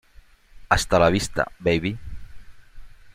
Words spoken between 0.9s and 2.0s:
la Vista Baby!